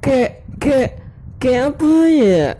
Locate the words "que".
0.00-0.32, 0.58-0.92